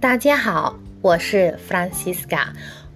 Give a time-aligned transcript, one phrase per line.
[0.00, 2.46] 大家好，我是 Francisca，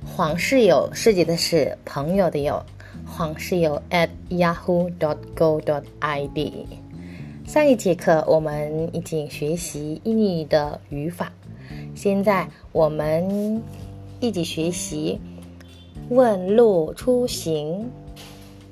[0.06, 2.64] 黄室友是指的是朋友的友，
[3.04, 6.52] 黄室友 at yahoo dot go dot id。
[7.44, 11.32] 上一节课我们已经学习印尼语的语法，
[11.96, 13.60] 现在我们
[14.20, 15.20] 一起学习
[16.08, 17.90] 问路出行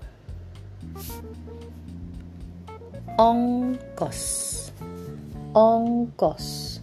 [3.18, 4.71] ongkos
[5.54, 6.79] ongkos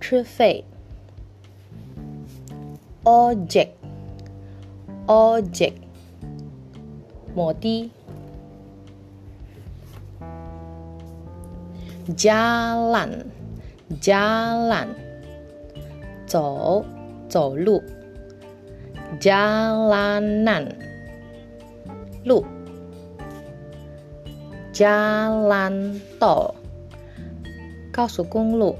[0.00, 0.64] 吃费
[3.04, 3.68] ojek
[5.06, 5.72] ojek
[7.34, 7.90] 摩的
[12.16, 13.24] jalan
[14.00, 14.88] jalan
[16.26, 16.84] 走
[17.28, 17.82] 走路
[19.20, 20.68] jalanan
[22.24, 22.44] 路
[24.72, 26.54] jalan tol
[27.92, 28.76] 高速公路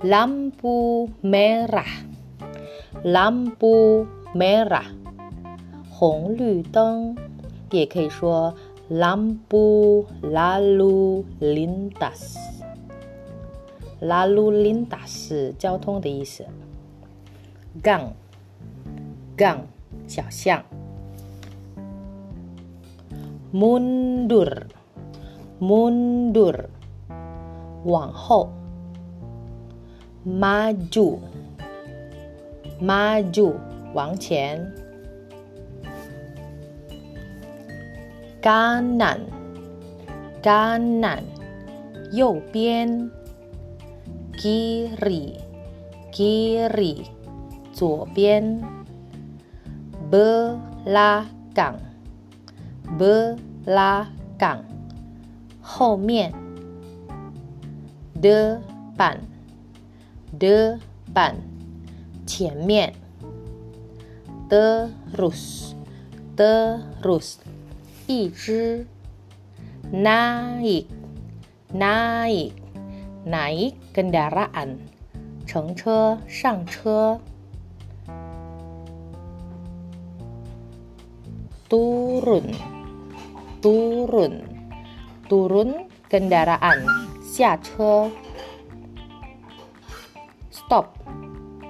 [0.02, 2.06] lampu merah
[3.02, 4.86] lampu merah
[5.90, 7.16] 红绿灯，
[7.72, 8.54] 也可以说
[8.88, 12.36] lampu lalu lintas
[14.00, 16.46] lalu lintas 是交通的意思。
[17.82, 18.12] gang
[19.36, 19.58] gang
[20.06, 20.62] 小巷。
[23.52, 24.62] mundur
[25.60, 26.66] mundur
[27.84, 28.50] 往后。
[30.27, 31.19] maju
[32.79, 33.55] maju
[33.93, 34.59] 往前
[38.41, 39.19] kanan
[40.41, 41.23] kanan
[42.11, 43.09] 右边
[44.37, 45.39] kiri
[46.11, 47.05] kiri
[47.73, 48.61] 左边
[50.11, 51.77] belakang
[52.99, 54.61] belakang
[55.61, 56.31] 后面
[58.21, 59.17] depan
[60.39, 61.35] depan
[62.25, 62.93] 前面
[64.49, 65.73] terus
[66.35, 67.37] terus
[68.07, 68.87] 一直
[69.91, 70.87] naik
[71.71, 72.53] naik
[73.25, 74.77] naik kendaraan
[75.45, 77.19] 乘车上车
[81.69, 82.53] turun
[83.61, 84.33] turun
[85.29, 85.69] turun
[86.09, 86.85] kendaraan
[87.21, 88.09] 下车
[90.68, 90.86] Stop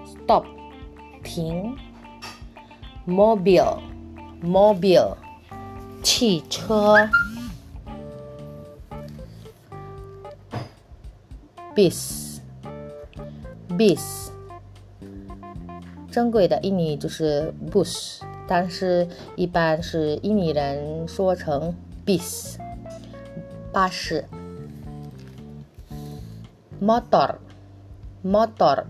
[0.05, 0.45] stop
[1.23, 1.77] 停
[3.07, 3.81] Mobile,
[4.43, 5.17] mobile，
[6.03, 7.09] 汽车
[11.75, 12.41] bis
[13.71, 14.29] bis
[16.11, 21.75] 珍贵的印尼就是 bus，但是一般是印尼人说成
[22.05, 22.57] bis
[23.73, 24.27] 巴士
[26.79, 27.37] motor
[28.25, 28.85] motor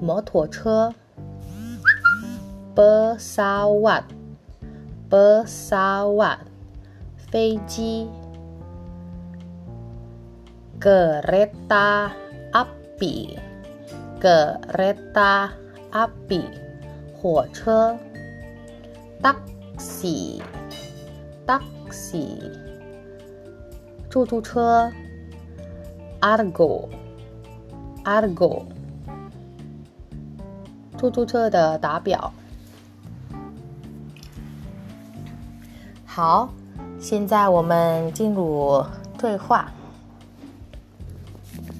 [0.00, 0.94] 摩托车
[2.74, 4.04] pesawat
[5.10, 6.38] pesawat
[7.16, 8.08] 飞机
[10.80, 12.10] kereta
[12.52, 13.36] api
[14.18, 15.50] kereta
[15.92, 16.42] api
[17.12, 17.98] 火车
[19.20, 20.40] taxi
[21.46, 22.38] taxi
[24.08, 24.90] 出租车
[26.20, 26.88] argo
[28.04, 28.64] argo
[30.98, 32.32] 出租车的打表。
[36.04, 36.52] 好，
[36.98, 38.84] 现在我们进入
[39.16, 39.72] 对话，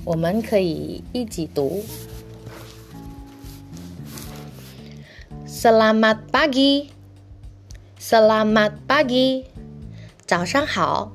[0.04, 1.84] 我们可以一起读。
[5.46, 9.44] Selamat pagi，Selamat pagi，
[10.24, 11.12] 早上好。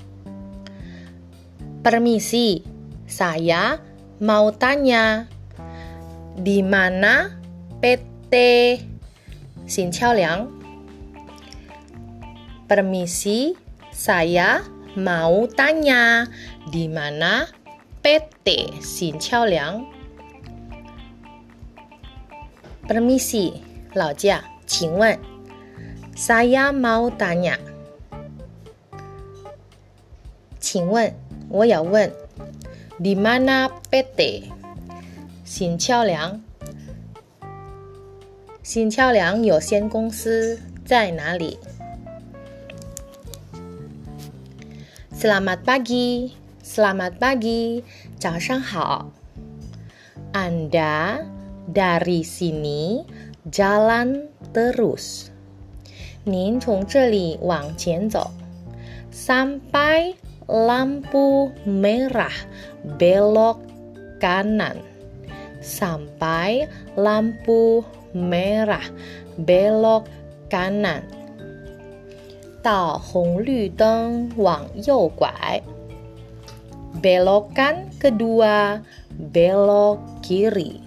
[1.84, 3.80] Permisi，saya
[4.20, 5.26] mau tanya
[6.37, 7.35] di mana
[7.81, 8.35] PT
[9.67, 10.50] Xin Chao Liang?
[12.67, 13.55] Permisi,
[13.91, 14.62] saya
[14.94, 16.26] mau tanya
[16.70, 17.47] di mana
[18.02, 19.87] PT Xin Chao Liang?
[22.87, 23.55] Permisi,
[23.94, 25.19] 老驾，请问，
[26.17, 27.58] saya mau tanya，
[30.58, 31.14] 请问
[31.49, 32.11] 我要问
[32.99, 34.50] ，di mana PT
[35.44, 36.41] 新桥梁？
[38.62, 41.58] 新桥梁有限公司在哪里？
[45.12, 46.32] Selamat pagi,
[46.64, 47.82] selamat pagi，
[48.19, 49.12] 早上好。
[50.32, 51.26] Anda
[51.67, 53.05] dari sini
[53.50, 55.26] jalan terus，
[56.25, 58.31] 您从这里往前走，
[59.12, 60.14] sampai
[60.50, 62.35] lampu merah
[62.99, 63.62] belok
[64.19, 64.82] kanan
[65.62, 66.67] sampai
[66.99, 68.85] lampu merah
[69.38, 70.11] belok
[70.50, 71.06] kanan
[72.62, 75.62] 到红绿灯往右拐
[77.00, 78.85] belokan kedua
[79.32, 80.81] belok kiri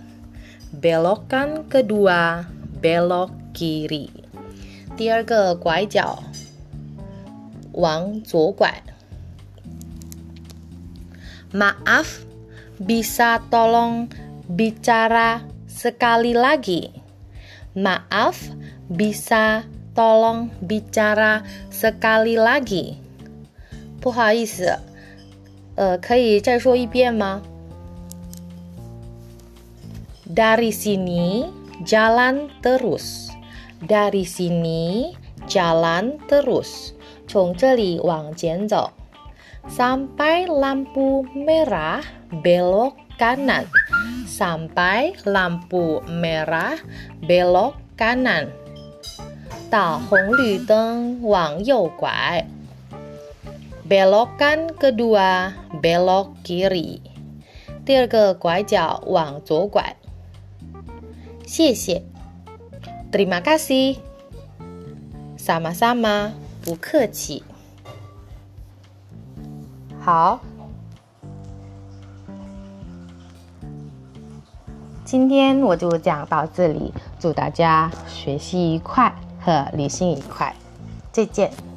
[0.77, 2.45] belokan kedua
[2.77, 4.10] belok kiri
[4.95, 6.21] 第二个拐角
[7.74, 8.69] 往左拐
[11.54, 12.25] Maaf,
[12.81, 14.10] bisa tolong
[14.50, 16.89] bicara sekali lagi?
[17.77, 18.50] Maaf,
[18.89, 22.98] bisa tolong bicara sekali lagi?
[24.01, 24.80] 不好意思，
[25.75, 27.42] 呃，可以再说一遍吗？
[30.27, 31.45] Dari sini
[31.86, 33.30] jalan terus.
[33.86, 35.13] Dari sini
[35.48, 36.92] jalan terus.
[37.27, 38.92] 从这里往前走。
[39.68, 42.04] sampai lampu merah
[42.44, 43.68] belok kanan.
[44.27, 46.77] Sampai lampu merah
[47.24, 48.51] belok kanan.
[49.74, 52.45] 到红绿灯往右拐。
[53.89, 57.01] Belokan kedua belok kiri.
[57.83, 59.95] 第二个拐角往左拐。
[61.45, 62.04] 谢谢。
[63.12, 63.98] Terima kasih.
[65.38, 66.31] Sama-sama.
[66.63, 67.44] 不客气。
[70.10, 70.40] 好，
[75.05, 80.56] 今天我就讲到这里，祝大家学习愉快和旅行愉快，
[81.12, 81.68] 再见。